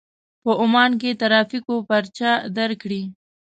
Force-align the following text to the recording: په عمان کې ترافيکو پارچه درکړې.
په 0.43 0.51
عمان 0.63 0.91
کې 1.01 1.17
ترافيکو 1.21 1.73
پارچه 1.87 2.31
درکړې. 2.57 3.01